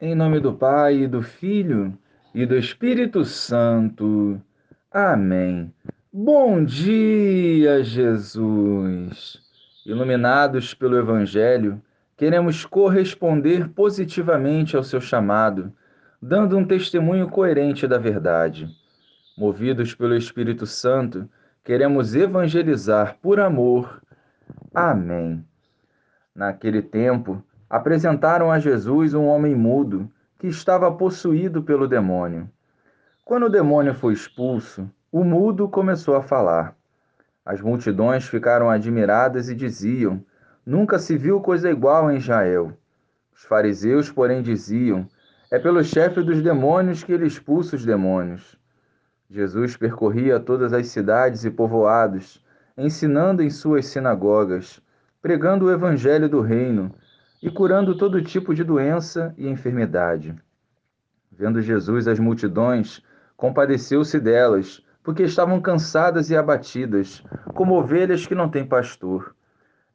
Em 0.00 0.14
nome 0.14 0.38
do 0.38 0.52
Pai, 0.52 1.08
do 1.08 1.20
Filho 1.20 1.92
e 2.32 2.46
do 2.46 2.56
Espírito 2.56 3.24
Santo. 3.24 4.40
Amém. 4.92 5.74
Bom 6.12 6.64
dia, 6.64 7.82
Jesus! 7.82 9.40
Iluminados 9.84 10.72
pelo 10.72 10.96
Evangelho, 10.96 11.82
queremos 12.16 12.64
corresponder 12.64 13.70
positivamente 13.70 14.76
ao 14.76 14.84
seu 14.84 15.00
chamado, 15.00 15.72
dando 16.22 16.56
um 16.56 16.64
testemunho 16.64 17.28
coerente 17.28 17.84
da 17.88 17.98
verdade. 17.98 18.68
Movidos 19.36 19.96
pelo 19.96 20.14
Espírito 20.14 20.64
Santo, 20.64 21.28
queremos 21.64 22.14
evangelizar 22.14 23.18
por 23.20 23.40
amor. 23.40 24.00
Amém. 24.72 25.44
Naquele 26.32 26.82
tempo, 26.82 27.42
apresentaram 27.68 28.50
a 28.50 28.58
Jesus 28.58 29.12
um 29.14 29.26
homem 29.26 29.54
mudo 29.54 30.10
que 30.38 30.46
estava 30.46 30.90
possuído 30.90 31.62
pelo 31.62 31.86
demônio. 31.88 32.48
Quando 33.24 33.46
o 33.46 33.50
demônio 33.50 33.94
foi 33.94 34.14
expulso, 34.14 34.88
o 35.12 35.22
mudo 35.22 35.68
começou 35.68 36.16
a 36.16 36.22
falar. 36.22 36.74
As 37.44 37.60
multidões 37.60 38.26
ficaram 38.26 38.70
admiradas 38.70 39.48
e 39.48 39.54
diziam: 39.54 40.24
Nunca 40.64 40.98
se 40.98 41.16
viu 41.16 41.40
coisa 41.40 41.70
igual 41.70 42.10
em 42.10 42.16
Israel. 42.16 42.72
Os 43.34 43.44
fariseus, 43.44 44.10
porém, 44.10 44.42
diziam: 44.42 45.06
É 45.50 45.58
pelo 45.58 45.82
chefe 45.82 46.22
dos 46.22 46.42
demônios 46.42 47.02
que 47.02 47.12
ele 47.12 47.26
expulsa 47.26 47.76
os 47.76 47.84
demônios. 47.84 48.58
Jesus 49.30 49.76
percorria 49.76 50.40
todas 50.40 50.72
as 50.72 50.88
cidades 50.88 51.44
e 51.44 51.50
povoados, 51.50 52.42
ensinando 52.76 53.42
em 53.42 53.50
suas 53.50 53.86
sinagogas, 53.86 54.80
pregando 55.20 55.66
o 55.66 55.72
evangelho 55.72 56.28
do 56.28 56.40
reino 56.40 56.94
e 57.42 57.50
curando 57.50 57.96
todo 57.96 58.22
tipo 58.22 58.54
de 58.54 58.64
doença 58.64 59.34
e 59.36 59.48
enfermidade. 59.48 60.34
Vendo 61.30 61.62
Jesus 61.62 62.08
as 62.08 62.18
multidões, 62.18 63.02
compadeceu-se 63.36 64.18
delas, 64.18 64.82
porque 65.02 65.22
estavam 65.22 65.60
cansadas 65.60 66.30
e 66.30 66.36
abatidas, 66.36 67.22
como 67.54 67.78
ovelhas 67.78 68.26
que 68.26 68.34
não 68.34 68.48
têm 68.48 68.66
pastor. 68.66 69.34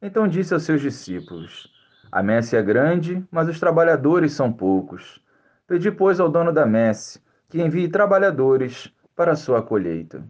Então 0.00 0.26
disse 0.26 0.54
aos 0.54 0.62
seus 0.62 0.80
discípulos: 0.80 1.70
A 2.10 2.22
messe 2.22 2.56
é 2.56 2.62
grande, 2.62 3.24
mas 3.30 3.48
os 3.48 3.60
trabalhadores 3.60 4.32
são 4.32 4.52
poucos. 4.52 5.22
Pedi, 5.66 5.90
pois, 5.90 6.18
ao 6.18 6.30
dono 6.30 6.52
da 6.52 6.66
messe 6.66 7.22
que 7.48 7.62
envie 7.62 7.88
trabalhadores 7.88 8.92
para 9.14 9.32
a 9.32 9.36
sua 9.36 9.62
colheita. 9.62 10.24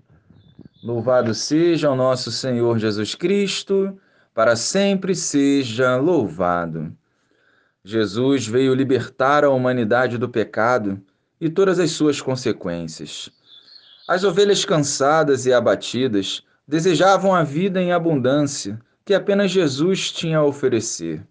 Louvado 0.83 1.33
seja 1.33 1.91
o 1.91 1.97
nosso 1.97 2.31
Senhor 2.31 2.79
Jesus 2.79 3.15
Cristo, 3.15 3.99
para 4.35 4.57
sempre 4.57 5.15
seja 5.15 5.97
louvado. 5.97 6.95
Jesus 7.85 8.47
veio 8.47 8.75
libertar 8.75 9.45
a 9.45 9.51
humanidade 9.51 10.17
do 10.17 10.27
pecado 10.27 10.99
e 11.39 11.51
todas 11.51 11.79
as 11.79 11.91
suas 11.91 12.19
consequências. 12.19 13.29
As 14.09 14.25
ovelhas 14.25 14.65
cansadas 14.65 15.45
e 15.45 15.53
abatidas 15.53 16.43
desejavam 16.67 17.35
a 17.35 17.43
vida 17.43 17.83
em 17.83 17.93
abundância 17.93 18.81
que 19.05 19.13
apenas 19.13 19.51
Jesus 19.51 20.11
tinha 20.11 20.39
a 20.39 20.45
oferecer. 20.45 21.23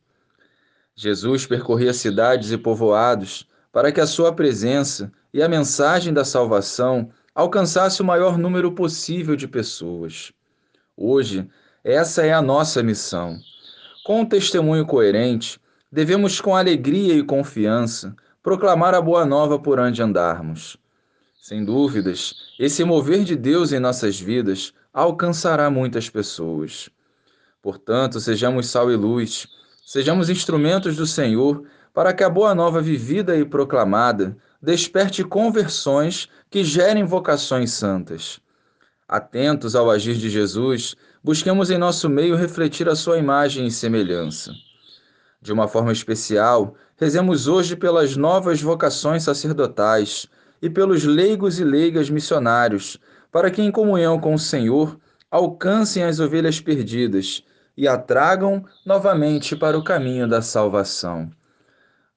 Jesus 0.95 1.48
percorria 1.48 1.92
cidades 1.92 2.52
e 2.52 2.58
povoados 2.58 3.50
para 3.72 3.92
que 3.92 4.00
a 4.00 4.06
sua 4.06 4.32
presença 4.32 5.12
e 5.34 5.42
a 5.42 5.50
mensagem 5.50 6.14
da 6.14 6.23
salvação 6.23 7.10
alcançasse 7.34 8.00
o 8.00 8.06
maior 8.06 8.38
número 8.38 8.72
possível 8.73 9.36
de 9.36 9.48
pessoas. 9.48 10.32
Hoje, 10.95 11.50
essa 11.84 12.22
é 12.23 12.32
a 12.32 12.44
nossa 12.44 12.84
missão. 12.84 13.40
Com 14.06 14.22
um 14.22 14.26
testemunho 14.26 14.86
coerente, 14.86 15.60
devemos 15.94 16.41
com 16.41 16.55
alegria 16.55 17.13
e 17.13 17.22
confiança 17.22 18.16
proclamar 18.41 18.95
a 18.95 19.02
boa 19.02 19.27
nova 19.27 19.59
por 19.59 19.80
onde 19.80 20.02
andarmos. 20.02 20.75
Sem 21.39 21.63
dúvidas, 21.63 22.33
esse 22.58 22.83
mover 22.83 23.23
de 23.23 23.36
Deus 23.36 23.72
em 23.72 23.80
nossas 23.80 24.19
vidas 24.19 24.73
alcançará 24.91 25.69
muitas 25.69 26.09
pessoas. 26.09 26.89
Portanto, 27.61 28.20
sejamos 28.20 28.71
sal 28.71 28.92
e 28.92 28.95
luz, 28.95 29.48
sejamos 29.86 30.32
instrumentos 30.32 30.95
do 30.95 31.05
Senhor 31.05 31.64
para 31.93 32.11
que 32.11 32.23
a 32.23 32.30
boa 32.30 32.55
nova 32.55 32.82
vivida 32.82 33.37
e 33.37 33.45
proclamada 33.45 34.36
desperte 34.59 35.23
conversões 35.23 36.27
que 36.49 36.64
gerem 36.64 37.03
vocações 37.03 37.71
santas. 37.71 38.39
Atentos 39.08 39.76
ao 39.76 39.92
agir 39.92 40.15
de 40.15 40.27
Jesus, 40.27 40.95
busquemos 41.23 41.70
em 41.70 41.77
nosso 41.77 42.09
meio 42.09 42.36
refletir 42.36 42.89
a 42.89 42.95
sua 42.95 43.20
imagem 43.20 43.67
e 43.67 43.71
semelhança. 43.71 44.52
De 45.43 45.52
uma 45.52 45.67
forma 45.67 45.92
especial, 45.92 46.73
rezemos 46.95 47.49
hoje 47.49 47.76
pelas 47.76 48.15
novas 48.15 48.61
vocações 48.61 49.23
sacerdotais 49.23 50.26
e 50.61 50.70
pelos 50.70 51.04
leigos 51.04 51.59
e 51.59 51.65
leigas 51.65 52.09
missionários, 52.09 52.98
para 53.30 53.52
que, 53.52 53.61
em 53.61 53.70
comunhão 53.70 54.17
com 54.17 54.33
o 54.33 54.39
Senhor, 54.39 54.98
alcancem 55.30 56.02
as 56.02 56.21
ovelhas 56.21 56.61
perdidas 56.61 57.43
e 57.76 57.89
a 57.89 57.98
tragam 57.98 58.64
novamente 58.86 59.53
para 59.53 59.77
o 59.77 59.83
caminho 59.83 60.30
da 60.30 60.42
salvação. 60.42 61.30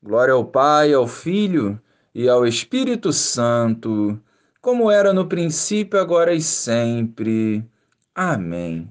Glória 0.01 0.35
ao 0.35 0.45
Pai, 0.45 0.93
ao 0.93 1.09
Filho 1.09 1.81
e 2.15 2.29
ao 2.29 2.47
Espírito 2.47 3.13
Santo, 3.13 4.23
como 4.63 4.89
era 4.89 5.13
no 5.13 5.27
princípio, 5.27 5.99
agora 5.99 6.33
e 6.33 6.41
sempre. 6.41 7.69
Amém. 8.15 8.89